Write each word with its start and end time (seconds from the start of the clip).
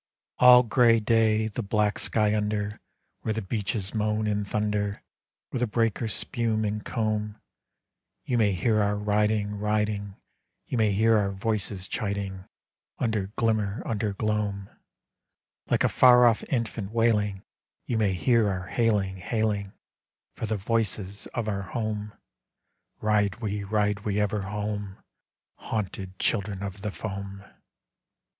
All 0.39 0.63
gray 0.63 0.99
day, 0.99 1.47
the 1.47 1.61
black 1.61 1.99
sky 1.99 2.35
under, 2.35 2.79
Where 3.21 3.35
the 3.35 3.41
beaches 3.43 3.93
moan 3.93 4.25
and 4.25 4.47
thunder, 4.47 5.03
Where 5.51 5.59
the 5.59 5.67
breakers 5.67 6.11
spume 6.11 6.65
and 6.65 6.83
comb, 6.83 7.39
You 8.23 8.39
may 8.39 8.53
hear 8.53 8.81
our 8.81 8.95
riding, 8.95 9.59
riding, 9.59 10.15
You 10.65 10.79
may 10.79 10.91
hear 10.91 11.17
our 11.19 11.29
voices 11.31 11.87
chiding, 11.87 12.45
Under 12.97 13.27
glimmer, 13.35 13.83
under 13.85 14.11
gloam; 14.13 14.71
Like 15.69 15.83
a 15.83 15.87
far 15.87 16.25
off 16.25 16.43
infant 16.45 16.91
wailing, 16.91 17.43
You 17.85 17.99
may 17.99 18.13
hear 18.13 18.49
our 18.49 18.65
hailing, 18.69 19.17
hailing, 19.17 19.71
For 20.33 20.47
the 20.47 20.57
voices 20.57 21.27
of 21.35 21.47
our 21.47 21.61
home; 21.61 22.11
Ride 23.01 23.35
we, 23.35 23.63
ride 23.63 23.99
we, 23.99 24.19
ever 24.19 24.41
home, 24.41 24.97
Haunted 25.57 26.17
children 26.17 26.63
of 26.63 26.81
the 26.81 26.89
foam. 26.89 27.45